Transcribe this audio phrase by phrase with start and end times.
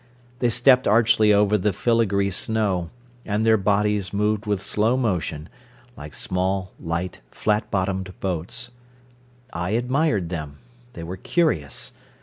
[0.39, 2.89] They stepped archly over the filigree snow,
[3.23, 5.47] and their bodies moved with slow motion,
[5.95, 8.71] like small, light, flat bottomed boats.
[9.53, 10.57] I admired them,
[10.93, 11.91] they were curious.